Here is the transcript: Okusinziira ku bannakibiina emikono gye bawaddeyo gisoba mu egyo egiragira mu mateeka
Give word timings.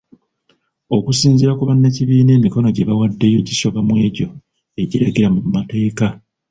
Okusinziira 0.97 1.55
ku 1.57 1.63
bannakibiina 1.69 2.31
emikono 2.37 2.67
gye 2.75 2.87
bawaddeyo 2.89 3.39
gisoba 3.47 3.79
mu 3.87 3.93
egyo 4.07 4.27
egiragira 4.81 5.27
mu 5.35 5.41
mateeka 5.55 6.05